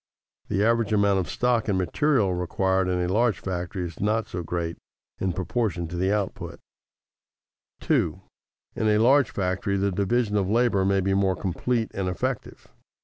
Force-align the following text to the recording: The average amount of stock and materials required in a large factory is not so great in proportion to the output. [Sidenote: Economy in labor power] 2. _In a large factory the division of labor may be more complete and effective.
The 0.47 0.65
average 0.65 0.91
amount 0.93 1.19
of 1.19 1.29
stock 1.29 1.67
and 1.67 1.77
materials 1.77 2.35
required 2.39 2.87
in 2.87 2.99
a 2.99 3.13
large 3.13 3.39
factory 3.39 3.85
is 3.85 3.99
not 3.99 4.27
so 4.27 4.41
great 4.41 4.79
in 5.19 5.31
proportion 5.31 5.87
to 5.89 5.95
the 5.95 6.11
output. 6.11 6.59
[Sidenote: 7.79 7.83
Economy 7.83 7.95
in 7.97 8.01
labor 8.01 8.15
power] 8.15 8.77
2. 8.77 8.81
_In 8.81 8.95
a 8.99 9.03
large 9.03 9.29
factory 9.31 9.77
the 9.77 9.91
division 9.91 10.37
of 10.37 10.49
labor 10.49 10.83
may 10.85 11.01
be 11.01 11.13
more 11.13 11.35
complete 11.35 11.91
and 11.93 12.09
effective. 12.09 12.67